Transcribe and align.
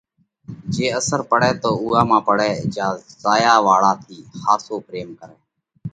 جي 0.73 0.85
اثر 0.99 1.19
پڙئه 1.29 1.51
تو 1.61 1.69
اُوئا 1.81 2.01
مانه 2.09 2.25
پڙئه 2.27 2.51
جيا 2.73 2.87
زايا 3.23 3.55
واۯا 3.65 3.91
ٿِي 4.05 4.17
ۿاسو 4.43 4.73
پريم 4.87 5.09
ڪرئه۔ 5.19 5.37